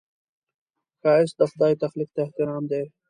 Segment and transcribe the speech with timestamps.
[1.01, 2.83] ښایست د خدای تخلیق ته احترام دی